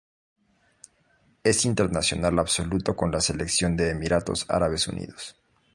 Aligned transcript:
Es 1.43 1.63
internacional 1.63 2.39
absoluto 2.39 2.95
con 2.95 3.11
la 3.11 3.21
selección 3.21 3.77
de 3.77 3.91
Emiratos 3.91 4.47
Árabes 4.49 4.87
Unidos. 4.87 5.35